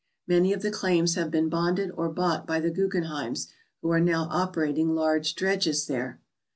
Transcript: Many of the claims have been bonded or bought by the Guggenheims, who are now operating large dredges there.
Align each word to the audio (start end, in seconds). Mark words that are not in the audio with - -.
Many 0.25 0.51
of 0.51 0.63
the 0.63 0.71
claims 0.71 1.13
have 1.13 1.29
been 1.29 1.47
bonded 1.47 1.91
or 1.93 2.09
bought 2.09 2.47
by 2.47 2.59
the 2.59 2.71
Guggenheims, 2.71 3.49
who 3.83 3.91
are 3.91 3.99
now 3.99 4.27
operating 4.31 4.95
large 4.95 5.35
dredges 5.35 5.85
there. 5.85 6.19